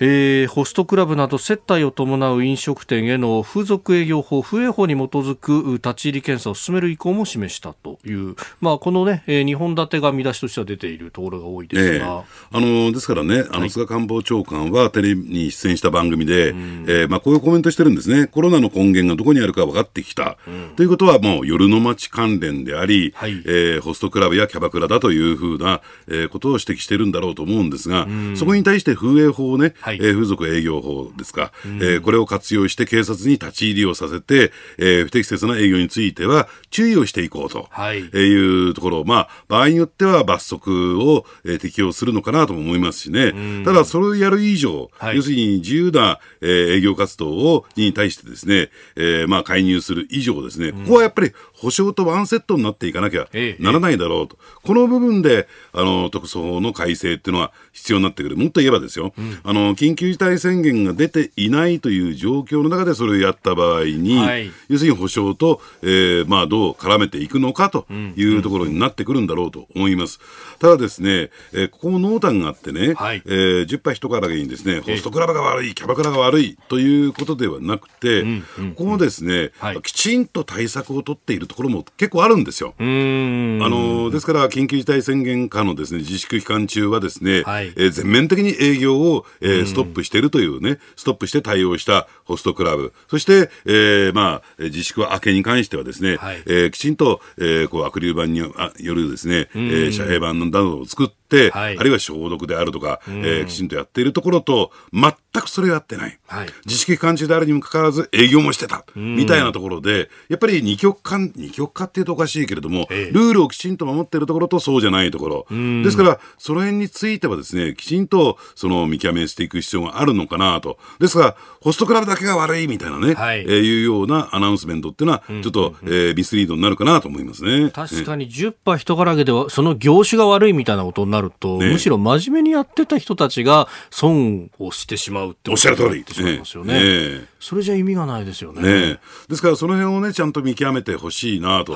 [0.00, 12.07] えー、ホストクラブなど接待を伴う飲食店への風俗営業法、風営法に基づく立ち入り検査を進める意向も示したという、まあ、このね、えー、2本立てが見出しとしては出ているところが多いですが。
[12.07, 18.26] えー、あのですからね、あの、菅官房長官はテレビに出演した番組で、うん、えー、まあ、こういうコメントしてるんですね。
[18.26, 20.38] コロナの根源がどこにあるか分かってきた。
[20.48, 53.28] うん、ということは、もう夜の街関連であり、はい、えー、ホストクラブやキャバクラだというふうな、えー、ことを指摘してるんだろうと思うんですが、うん、そこに対して風営法をね、はい、えー、風俗営業法ですか、うん、えー、これを活用して警察に立ち入りをさせて、えー、不適切な営業については注意をしていこうと、はい、いうところ、まあ、場合によっては罰則を、えー、適用するのかなとも思いますしね、うん、ただ、それをやる以上、はい、要するに自由な、えー、営業活動をに対してですね、えー、まあ、介入する以上ですね、ここはやっぱり保証とワンセットになっていかなきゃ
[53.60, 70.20] ならないだろうと、ええ、この部分であの特措法の改正っていうのは必要になってくる、もっと言えばですよ、うん、あの緊急事態宣言が出ていないという状況の中でそれをやった場合に、はい、要するに保証と、えーまあ、どう絡めていくのかというところになってくるんだろうと思います。
[70.58, 82.74] ただですね、えー、ここも濃淡があってね、はい、えー、10杯一からげにですね、ホストクラブが悪い、キャバクラが悪いということではなくて、うんうん、ここもですね、はい、きちんと対策を取っているところも結構あるんですよ。
[82.78, 98.52] あのですから緊急事態宣言下のですね自粛期間中はですね、はい、えー、全面的に営業を、えー、ストップしているというね、ストップして対応したホストクラブ、そして、えー、まあ自粛明けに関してはですね、はい、えー、きちんと、えー、こうアクリル板によ
[98.94, 101.14] るですね、えー、遮蔽板などを作って、
[101.50, 106.18] はい、あるいは消毒であるとか、えー、きちんとやっているところと、全くそれをやってない。
[106.26, 108.84] はい、自粛期間中であるにもかかわらず営業もしてた。
[108.94, 115.46] みたいなところで、やっぱり二極化、二極化っていうとおかしいけれども、ルールをきちんと守っているところとそうじゃないところ。
[115.82, 120.78] ですから、その辺についてはですね、きちんとその見極めしていく必要があるのかなと。
[121.00, 127.70] ですが、ホストクラブだけが悪いみたいなね、はい、えー、いうようなアナウンスメントっていうのは、ちょっと、えー、ミスリードになるかなと思いますね。
[127.70, 136.05] 確かに10波人からげでは、その業種が悪いみたいなことになると、ね、むしろ真面目にやってた人たちが損をしてしまうっておっしゃる通り。
[136.12, 137.27] しまいますよね。
[137.44, 138.62] ねそれじゃ意味がないですよね。
[138.62, 141.74] ねですから、その辺をね、ちゃんと見極めてほしいなと、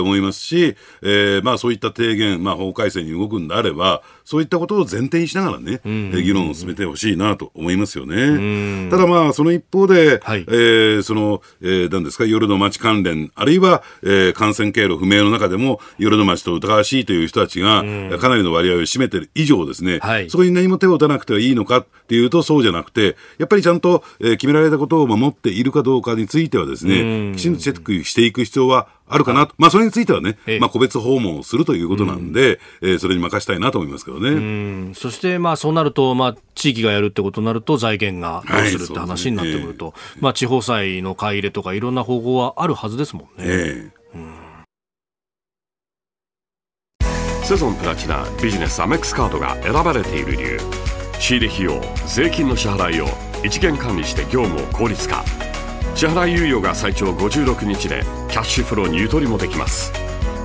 [0.00, 5.92] 思いますし、えー、まあそういった提言、まあ法改正に動くんであれば、そういったことを前提にしながらね、うん。
[5.92, 8.88] うんうん、議論を進めてほしいなと思いますよね。
[8.90, 17.84] ただまあ、その一方で、はい、えー、その、えー、何ですか、夜の街関連、あるいは、えー、感染経路不明の中でも、夜の街と疑わしいという人たちが、
[18.18, 29.54] かなりの割合を占めている以上ですね、はい、そこに何も手を打たなくてはいいのかっていうと、そうじゃなくて、やっぱりちゃんと、えー、決められたことを守っているかどうかについてはですね、きちんとチェックしていく必要はあるかなと。
[29.58, 34.94] まあ、それについてはね、まあ、個別訪問をするということなんで、えー、それに任したいなと思いますけどね。
[34.94, 43.28] そして、まあ、そうなると、まあ、地域がやるってことになると、財源がどうするって話になってくると、はいね、まあ、地方債の買い入れとか、いろんな方法はあるはずですもんね。
[43.38, 44.00] えー
[47.50, 50.58] セゾンプラチナビジネスアメックスカードが選ばれている理由。
[51.18, 55.24] 仕入れ費用税金の支払いを一元管理して業務を効率化。
[55.94, 59.92] 支払い猶予が最長56日でキャッシュフローにゆとりもできます。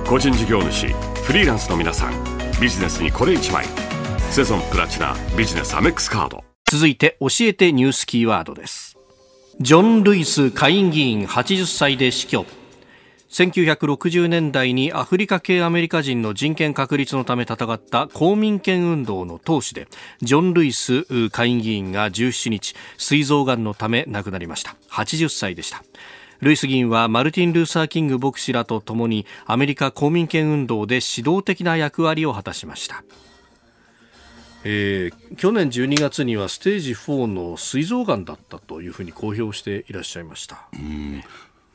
[0.06, 0.88] 個人事業主
[1.24, 2.12] フリーランスの皆さん
[2.60, 3.66] ビジネスにこれ一枚。
[4.30, 6.44] セゾンプラチナビジネスアメックスカード。
[6.70, 8.96] 続いて教えてニュースキーワードです。
[9.60, 12.44] ジョン・ルイス下院議員80歳で死去。
[13.36, 19.88] 1960年代にアフリカ系アメリカ人の人権確立のため戦った公民権運動の党首で
[20.22, 24.74] ジョン・ルイス下院議員が17日膵臓がんのため亡くなりました。
[24.88, 25.84] 80歳でした。
[26.40, 33.04] ルイス議員はマルティン・ルーサー・キング牧師らと共にアメリカ公民権運動で指導的な役割を果たしました。
[34.64, 40.68] えー、去年12月にはステージ4の膵臓がんだったというふうに公表していらっしゃいました。
[40.72, 41.22] うん。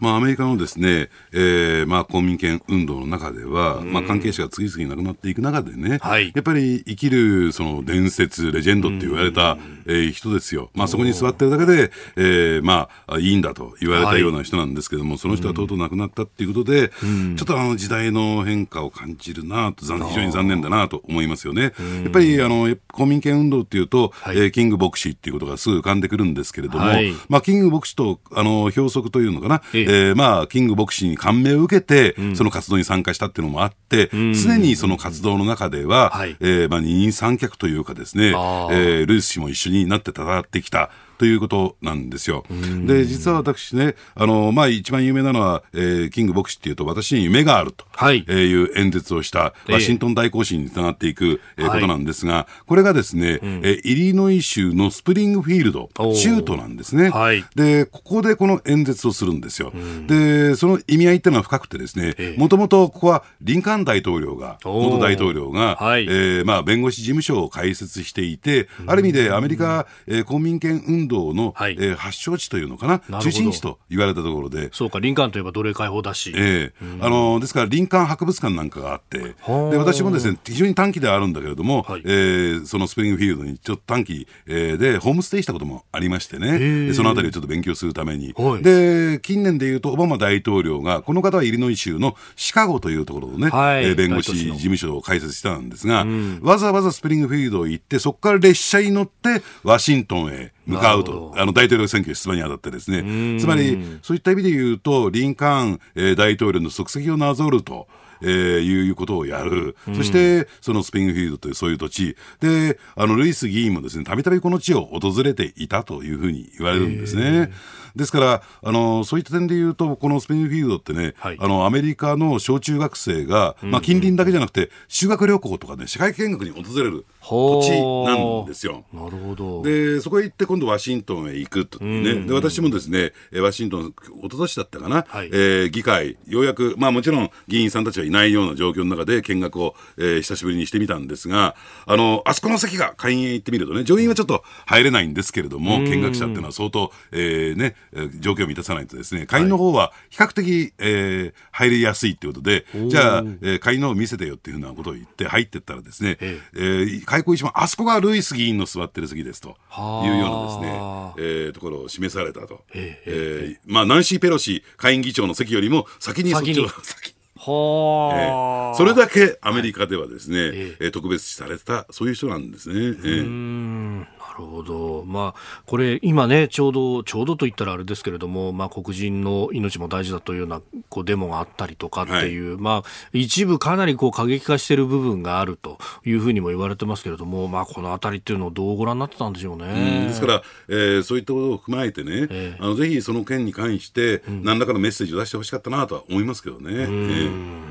[0.01, 10.71] まあ、アメリカのですね、えー、まあ、公民権運動の中では、まあ、関係者が次々亡くなっていく中でね、はい、やっぱり生きる、その伝説、レジェンドって言われた、えー、人ですよ。
[10.73, 21.73] まあ、そこに座ってるだけで、えー、まあ、いいんだと言われたような人なんですけども、はい、その人はとうとう亡くなったっていうことで、ちょっとあの時代の変化を感じるなと、非常に残念だなと思いますよね。
[22.03, 40.89] やっぱり、あの、公民権運動っていうと、はい、えー、キング牧師っていうことがすぐ浮かんでくるんですけれども、はい、まあ、キング牧師と、あの、標則というのかな、ええー、まあ、キング牧師に感銘を受けて、うん、その活動に参加したっていうのもあって、常にその活動の中では、はい、えー、まあ、二人三脚というかですね、えー、ルイス氏も一緒になって戦ってきた。
[41.21, 42.43] ということなんですよ。
[42.87, 48.25] で、実は私ね、あの、まあ、一番有名なのは、えー、キング牧師っていうと、私に夢があると、い。
[48.27, 57.11] う演説をしたワシントン大行進につながっていく、えー、ことなんですが、これがですね、うん、えイリノイ州のスプリングフィールド、州都なんですね。
[57.11, 59.71] はい、で、ここでこの演説をするんですよ。
[60.07, 73.19] で、その意味合いっていうのは深くてですね、もともとここはリンカーン大統領が、元大統領が、はい、えー、まあ、弁護士事務所を開設していて、ある意味でアメリカ、えー、公民権運動の、はい、えー、発祥地というのかな？
[73.21, 74.69] 中心地と言われたところで。
[74.73, 79.19] そうかリンカーンといえば奴隷解放だし、えー、あのですからリンカーン博物館なんかがあって。
[79.19, 86.93] で私もですね非常に短期ではあるんだけれども、はい、えー、そのスプリングフィールドにちょっと短期、えー、でホームステイしたこともありましてね。
[86.93, 96.05] そのあたりをちょっと勉強するために、はい、で近年でいうとオバマ大統領がこの方はイリノイ州のシカゴというところのね、はい、えー、弁護士事務所を開設したんですが、
[96.41, 107.87] わざわざスプリングフィールドを行ってそこから列車に乗ってワシントンへ向かうと、あの大統領選挙出馬にあたってですね、つまりそういった意味で言うと、リンカーン、えー、大統領の足跡をなぞると。
[108.23, 109.75] えー、いうことをやる。
[109.95, 112.15] そして、そのスプリングフィールドというそういう土地。
[112.39, 117.51] で、あの、ルイス議員もですね、たびたびこの地を訪れていたというふうに言われるんですね。
[117.95, 127.69] ですから、あの、そういった点で言うと、このスプリングフィールドってね、はい、あの、アメリカの小中学生が、まあ、近隣だけじゃなくて、修学旅行とかね、社会見学に訪れる土地
[128.05, 128.85] なんですよ。
[128.93, 129.61] なるほど。
[129.63, 132.25] で、そこへ行って今度ワシントンへ行くと、ね。
[132.25, 141.55] で、私もですね、ワシントン、一昨年だったかな、はい、えー、議会、ようやく、まあもちろん議員さんたちはいいないような状況の中で見学を、えー、久しぶりにしてみたんですが、
[141.85, 147.75] あの、あそこの席が会員へ行ってみるとね、上院はちょっと入れないんですけれども、見学者っていうのは相当、えー、ね、
[148.19, 159.49] 状況を満たさないとですね、会員の方は比較的、えー、入りやすいってことで、じゃあ、えー、会員のを見せてよっていうふうなことを言って入ってったらですね、えー、開口一番、あそこがルイス議員の座ってる席ですと。
[159.49, 162.61] いうようなですね、えー、ところを示されたと。
[162.73, 163.57] え。
[163.57, 167.13] ー、まあ、ナンシー・ペロシ下院議長の席よりも先にそっちを 先に。
[167.35, 172.75] はあ、えー、それだけアメリカではですね、はい、えー、特別視された、そういう人なんですね。
[172.75, 175.03] えー、なるほど。
[175.05, 190.03] まあ、これ、今ね、ちょうど、ちょうどと言ったらあれですけれども、まあ、黒人の命も大事だというような、こう、デモがあったりとかっていう、はい、まあ、一部かなりこう、過激化している部分があるというふうにも言われてますけれども、まあ、このあたりっていうのをどうご覧になってたんでしょうね。
[190.05, 196.71] うですから、えー、そういったことを踏まえてね、えー、あの、ぜひその件に関して、何らかのメッセージを出してほしかったなとは思いますけどね。
[196.71, 197.61] えー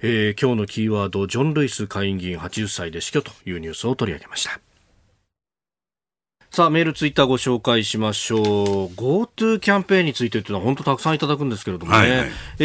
[0.00, 4.60] えー、今日のキーワード、ジョン・ルイス下院議員80歳で死去というニュースを取り上げました。
[6.50, 8.40] さあ、メール、ツイッターご紹介しましょう。
[8.94, 11.98] GoTo キャンペーンについてというのは本当たくさんいただくんですけれどもね。
[11.98, 12.28] はいはい、
[12.58, 12.64] え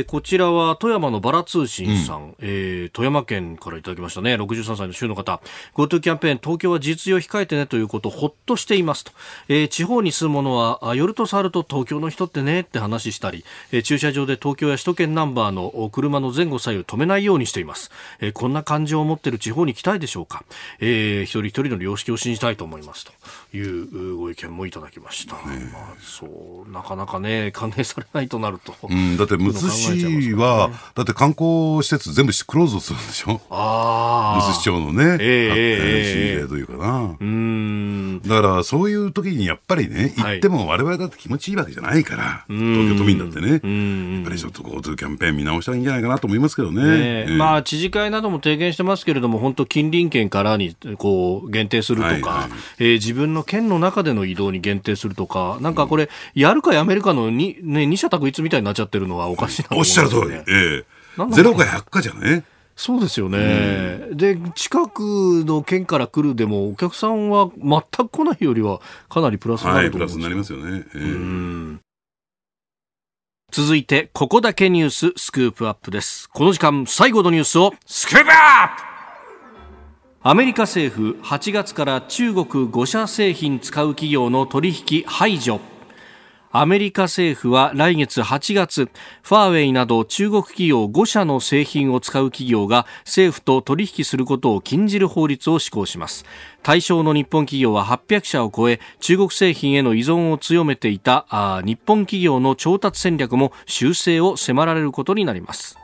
[0.00, 4.34] ー、こちらは富山のバラ通信さん、うん、えー、富山県からいただきましたね。
[4.34, 5.40] 63歳の州の方。
[5.74, 9.12] GoTo キャンペーン、東京は実用控えてねということ、ほっとしていますと。
[9.48, 17.92] えー、地方に住む者は、夜と触ると東京の人ってねって話したり、えー、駐車場で東京や首都圏ナンバーの車の前後左右止めないようにしています。
[18.20, 20.44] えー、こんな感情を持っている地方に来たいでしょうか。
[20.80, 23.11] えー、一人一人の良識を信じたいと思いますと。
[23.54, 33.40] いうご意見もいただきました、ね、まあ、そうなかなかね歓迎されないとなると、うん、だってむつ市は、ね、だって観光施設全部クローズするんでしょ？
[33.50, 37.16] あむつ市長のね、えー、指令というかな。
[37.20, 38.22] うん。
[38.22, 43.50] だからそういう時にやっぱりね行っても我々だって気持ちいいわけじゃないから、はい、東京都民だってね。
[43.50, 47.26] やっぱりちょっと GoTo キャンペーン見直したらいいんじゃないかなと思いますけどね、ねえ。
[47.28, 60.34] ー、まあ知事会なども提言してますけれども本当近隣県からにこう限定するとか、はいはい、えー、自分の県の中での移動に限定するとか、なんかこれ、やるかやめるかのに、ね、二者択一みたいになっちゃってるのはおかしいなと思、ね、おっしゃる通り。
[60.46, 60.84] え
[61.28, 61.32] え。
[61.34, 62.44] ゼロか100かじゃね。
[62.74, 63.38] そうですよね、
[64.10, 65.00] うん、で近く
[65.44, 68.80] の県から来るでもお客さんは全く来ないよりは
[69.10, 71.78] かなりプラスになると思はい、プラスになりますよね、えー、
[73.52, 76.30] 続いてここだけニューススクープアップです。
[76.30, 78.91] この時間最後のニュースをスクープアップ
[80.24, 85.58] アメリカ政府8月から中国5社製品使う企業の取引排除。
[86.52, 88.88] アメリカ政府は来月8月
[89.24, 96.24] ファーウェイなど中国企業5社の製品を使う企業が政府と取引することを禁じる法律を施行します。
[96.62, 101.26] 対象の日本企業は800社を超え中国製品への依存を強めていた
[101.64, 105.76] 日本企業の調達戦略も修正を迫られることになります。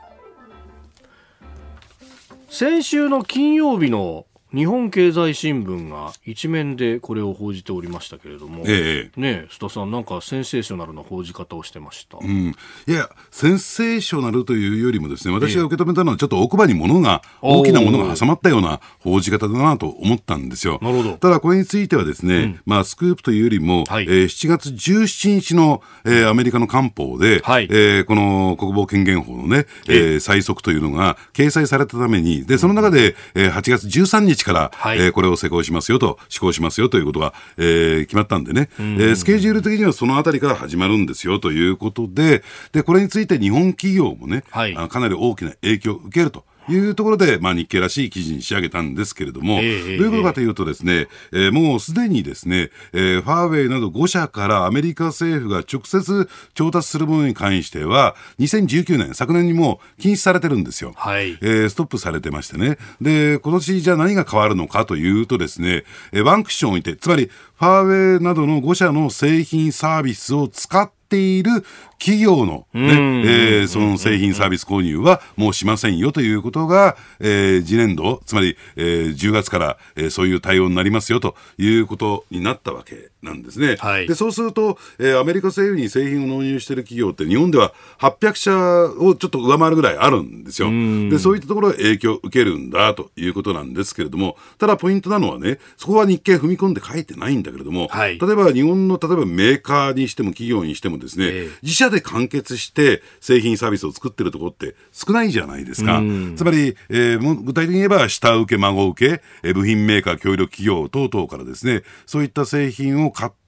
[2.51, 12.55] 先週の金曜日の日本経済新聞が一面でこれを報じておりましたけれども、ええ、ね須田さん、なんかセンセーショナルな報じ方をしてました、うん、
[12.87, 20.79] いや、センセーショナルというよりも、ですね私が受け止めたのは、ちょっと奥歯に物が、大きなものが挟まったような報じ方だなと思ったんですよ。
[20.81, 21.17] なるほど。
[21.17, 46.43] ただ、これについては、ですね、うん、まあ、スクープというよりも、はい、えー、7月17日の、えー、アメリカの官報で、はい、えー、この国防権限法のね、えー、最速というのが掲載されたために、でその中で、えー、8月13日から、はい、えー、これを施行しますよと、施行しますよということが、えー、決まったんでね、えー、スケジュール的にはそのあたりから始まるんですよということで、で、これについて日本企業もね、はい、かなり大きな影響を受けると。
[46.69, 60.93] いうところで、まあ、日経らしい記事に仕上げたんですけれども、えー、どういうことかというとですね、えー、もうすでにですね、えー、ファーウェイなど5社からアメリカ政府が直接調達するものに関しては、2019年、昨年にも禁止されてるんですよ。
[60.95, 61.37] はい。
[61.41, 62.77] えー、ストップされてましてね。
[63.01, 71.63] で、今年じゃあ何が変わるのかというとですね、えー、ワンクッションを置いて、つまり、ファーウェイなどの5社の製品サービスを使っている
[71.99, 72.93] 企業のね、
[73.25, 83.75] えー、その製品サービス購入はもうしませんよということが、えー、次年度、つまり、えー、10月から、えー、そういう対応になりますよということになったわけなんですね。
[83.79, 88.55] はい、でそうすると、えー、アメリカ政府に製品を納入している企業って日本では800社
[89.03, 90.69] をちょっと上回るぐらいあるんですよ。
[91.09, 106.01] でそういったところが影響を受けるんだということなんですけれども、ただポイントなのはね、そこは日経踏み込んで書いてないんだけれども、はい、例えば日本の例えばメーカーにしても企業にしてもですね、えー、自社で完結して製品サービスを作ってるところって少ないじゃないですか。
[106.35, 113.38] つまり、えー、具体的に言えば下請け、孫請け、えー、部品メーカー、協力企業等々からですね、そういった製品を買って、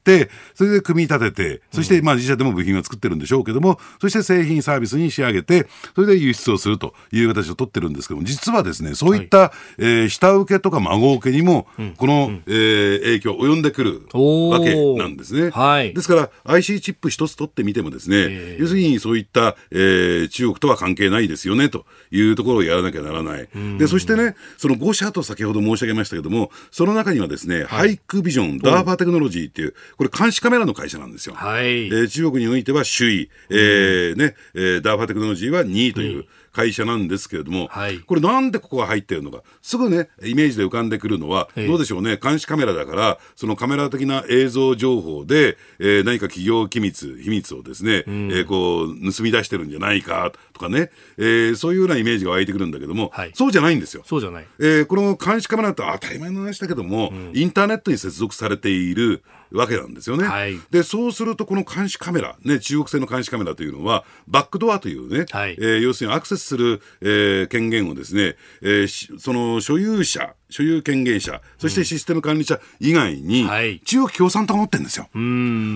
[0.55, 15.49] それで組み立てて、そしてまあ自社でも部品は作ってるんでしょうけども、そして製品サービスに仕上げて、それで輸出をするという形を取ってるんですけども、実はですね、そういった、はい、えー、下請けとか孫請けにも、この、うん、えー、影響及んでくるわけなんですね。
[15.51, 23.47] はい、ですから、IC チップ一つ取ってみてもですね、えー、要するにそういった、えー、中国とは関係ないですよね、というところをやらなきゃならない。
[23.77, 31.35] で、そしてね、その5社と先ほど申し上げましたけども、その中にはですね、はい、 Hikvision、Dahua Technology っていう、これ監視カメラの会社なんですよ。
[31.35, 54.03] はい、えー、中国においては首位、えー、ね、えー、 Dahua Technology は2位という、会社なんですけれども、はい、これなんでここが入ってるのか、すぐね、イメージで浮かんでくるのは、どうでしょうね、監視カメラだから、そのカメラ的な映像情報で、えー、何か企業機密、秘密をですね、うん、えー、こう、盗み出してるんじゃないかとかね、えー、そういうようなイメージが湧いてくるんだけども、はい、そうじゃないんですよ。
[54.05, 54.45] そうじゃない。
[54.59, 60.25] えー、この監視カメラって当たり前の話だけども、うん、インターネットに接続されている、わけなんですよね。
[60.25, 73.47] はい、で、そうすると、この監視カメラ、ね、中国製の監視カメラというのは、バックドアというね、はい、えー、要するにアクセスする、えー、権限をですね、えー、その所有者、所有権限者、そしてシステム管理者以外に、
[73.85, 75.09] 中国共産党が持ってるんですよ。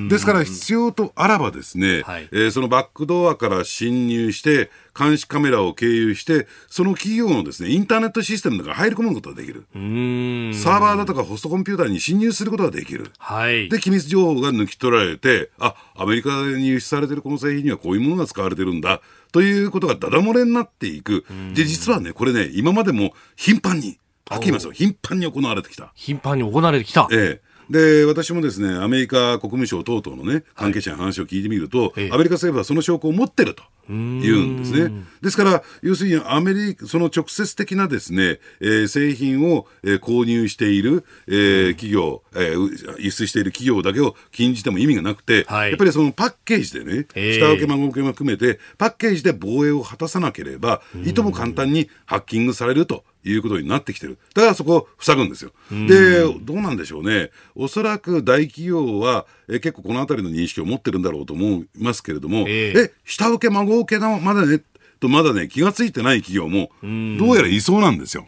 [0.10, 9.66] ですから必要とあらばですね、はい、えー、そのバックドアから侵入して、監視カメラを経由して、その企業のですね、インターネットシステムの中に入り込むことができる。
[9.74, 13.12] サーバーだとかホストコンピューターに侵入することができる。
[13.18, 19.02] はい、で、機密情報が抜き取られて、あ、アメリカに輸出されてるこの製品にはこういうものが使われてるんだ。
[19.34, 21.26] ということがダダ漏れになっていく。
[21.54, 23.98] で、実はね、これね、今までも頻繁に、
[24.30, 24.72] はっきり言いますよ。
[24.72, 25.92] 頻繁に行われてきた。
[25.94, 27.08] 頻繁に行われてきた。
[27.12, 27.56] ええ。
[27.70, 33.64] で、私もですね、アメリカ国務省等々のね、関係者に話を聞いてみると、はい、アメリカ政府はその証拠を持ってると。
[33.88, 35.04] 言うんですね。
[35.22, 53.04] ですから、要するにアメリカ、その直接的なですね、えー、製品を、えー、購入している、えー、企業、えー、輸出している企業だけを禁じても意味がなくて、はい、やっぱりそのパッケージでね、下請け孫請けも含めて、パッケージで防衛を果たさなければ、いとも簡単にハッキングされると。
[53.26, 54.18] いうことになってきてる。
[54.34, 55.52] だからそこを塞ぐんですよ。
[55.72, 57.32] で、どうなんでしょうね。
[57.56, 64.62] おそらく大企業は、え結構この辺りの認識を持ってるんだろうと思いますけれども、えー、え下請け孫請けのまだね、
[65.00, 68.26] とまだね、気が付いてない企業も、どうやらいそうなんですよ。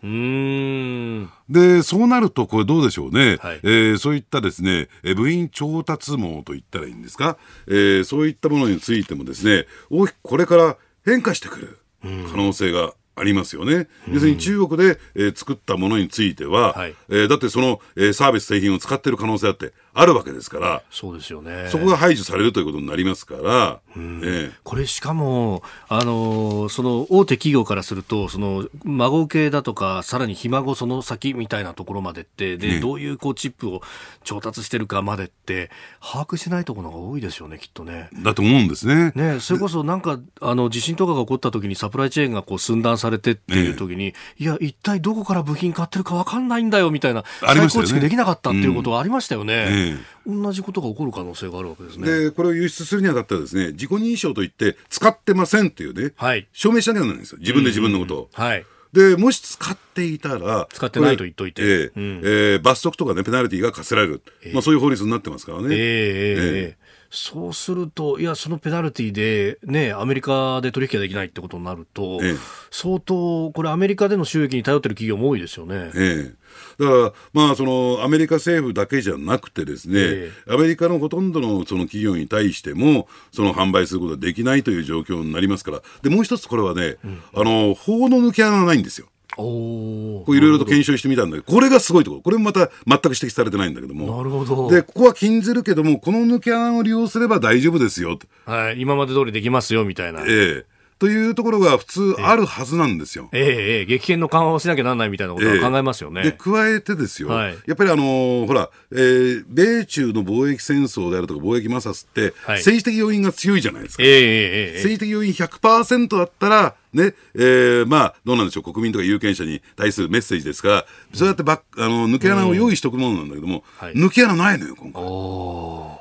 [1.50, 3.38] で、そうなると、これどうでしょうね。
[3.42, 7.38] はい、えー、そういったですね、部員調達網と言ったらいいんですか、
[7.68, 13.88] えー、そういったものについてもですね、大きくこれから変化してくる可能性がありますよね。
[14.08, 21.70] 要するに中国で、えー、作ったものについては、はい、えー、だってその、えー、サービス製品を使っている可能性あってあるわけですから、そうですよね。
[21.70, 33.82] そこが排除されるということになりますから、えー、これしかも、あの、その大手企業からすると、その孫請けだとか、さらにひ孫その先みたいなところまでって、で、ね、どういうこうチップを
[34.24, 38.10] 調達してるかまでって、把握しないところが多いですよね、きっとね。
[38.22, 39.14] だと思うんですね。
[39.16, 49.87] ね、それこそなんか、あの、地震とかが起こった時にサプライチェーンがこう寸断されてっていう時に、いや、一体どこから部品買ってるか分かんないんだよみたいな、再構築できなかったっていうことがありましたよね。
[50.26, 52.06] 同じことが起こる可能性があるわけですね。
[52.06, 57.38] で、これを輸出するにあたってはですね、自己認証といって、使ってませんっていうね、はい、証明しなきゃならないんですよ。
[57.40, 58.30] 自分で自分のことを。
[58.34, 58.66] はい。
[58.94, 65.68] で、もし使っていたら、使ってないと言っといて、えーうん、えー、罰則とかね、ペナルティーが課せられる、えー、まあ、そういう法律になってますからね。
[65.72, 66.87] えー、えー
[67.20, 72.36] そうすると、いや、そのペナルティで、ね、アメリカで取引ができないってことになると、ええ、
[72.70, 75.92] 相当、これ、アメリカでの収益に頼ってる企業も多いですよね。
[75.96, 76.36] え
[76.80, 89.08] え、だから、まあ、そのアメリカ政府だけじゃなくてですね、ええ、アメリカのほとんどのその企業に対しても、その販売することができないという状況になりますから、でもう一つ、これはね、うん、あの法の抜け穴がないんですよ。
[89.44, 92.22] いろいろと検証してみたんだけど、これがすごいところ。
[92.24, 94.18] これもまた全く指摘されてないんだけども。
[94.18, 94.70] なるほど。
[94.70, 98.18] で、ここは禁ずるけども、この抜け穴を利用すれば大丈夫ですよ。
[98.46, 98.82] はい。
[98.82, 100.22] 今まで通りできますよ、みたいな。
[100.22, 103.30] ええというところが普通あるはずなんですよ。
[103.32, 106.22] ええええ、激変の緩和をしなきゃならないみたいなことは考えますよね。
[106.22, 114.04] え、で、加えてですよ、はい、やっぱりあのー、ほら、えー、米中の貿易戦争であるとか貿易摩擦って、はい、政治的要因が強いじゃないですか。
[114.04, 125.04] ええええ、政治的要因100%だったら、ね、えー、まあ、どうなんでしょう、国民とか有権者に対するメッセージですから、そうやってばあの抜け穴を用意しておくものなんだけども、はい、抜け穴ないのよ、今回。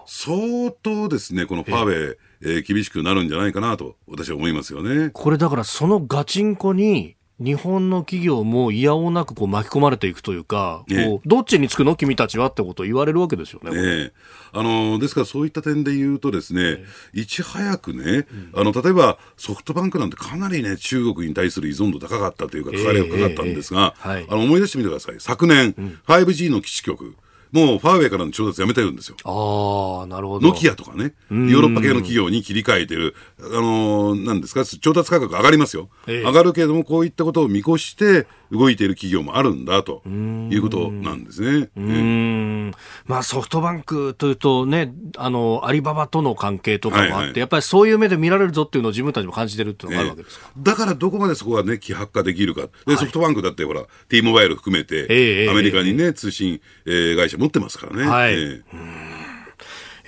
[0.06, 5.10] 相当ですね、このパーベえー、厳しくなるんじゃないかなと私は思いますよね。
[5.10, 13.70] これだからそのガチンコに日本の企業もいやおなくこう巻き込まれていくというか、こうどっちにつくの君たちはってことを言われるわけですよね。
[14.06, 14.12] ね
[14.52, 25.16] あのですからそういった点で言うとですね、いち早くね、あの例えばソフトバンクなんてかなりね中国に対する依存度高かったというか、かかりがかかったんですが、あの思い出してみてください。
[25.18, 25.74] 昨年、
[26.06, 27.16] 5G の基地局
[27.56, 29.16] もうファーウェイからの調達やめてるんですよ。
[29.24, 30.46] ああ、なるほど。
[30.46, 35.88] ノキアとかね、ヨーロッパ系の企業に切り替えてる、あのー、なんですか、調達価格上がりますよ。
[36.06, 41.68] え上がるけれども、こういったことを見越して動いている企業もあるんだということなんですね。
[41.76, 42.72] うん、
[43.06, 52.62] まあソフトバンクというとね、あの、アリババとの関係とかもあって、はいはい、やっぱりそういう目で見られるぞっていうのを自分たちも感じてるっていうのがあるわけですか、えー、だからどこまでそこがね、希薄化できるか。
[52.62, 58.06] で、はい、ソフトバンクだってほら、T モバイル含めて、アメリカにね、通信、えー、会社持ってますからね。
[58.06, 58.34] はい。
[58.34, 59.25] えー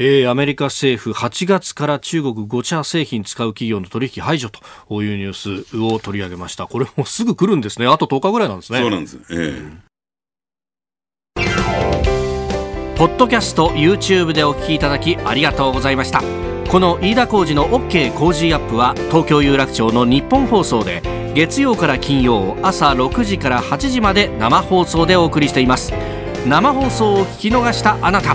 [0.01, 4.61] えー、アメリカ政府8月から中国5茶製品使う企業の取引排除と
[5.03, 6.69] いうニュースを取り上げました。
[6.69, 7.89] これもすぐ来るんですね。
[7.89, 8.79] あと10日ぐらいなんですね。
[8.79, 9.19] そうなんです。
[9.31, 9.77] えー、
[12.99, 16.21] ポッドキャスト YouTube でお聞きいただきありがとうございました
[16.69, 21.01] この飯田浩二の OK 工事アップは東京有楽町の日本放送で
[21.33, 25.93] 月曜から金曜朝6時から8時まで生放送でお送りしています
[26.45, 28.35] 生放送を聞き逃したあなた